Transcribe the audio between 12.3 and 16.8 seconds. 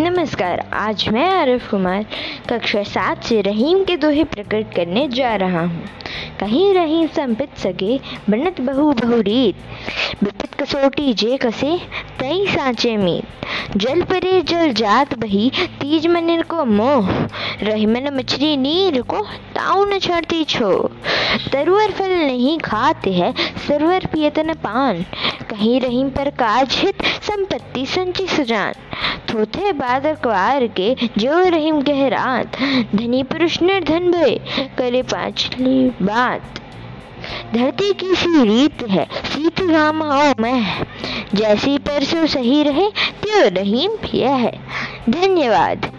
सांचे मीत। जल परे जल जात बही, तीज मनिर को